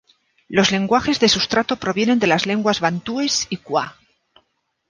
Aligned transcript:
Los 0.49 0.71
lenguajes 0.71 1.19
de 1.19 1.29
sustrato 1.29 1.75
provienen 1.75 2.17
de 2.17 2.25
las 2.25 2.47
lenguas 2.47 2.79
bantúes 2.79 3.45
y 3.51 3.57
kwa. 3.57 3.97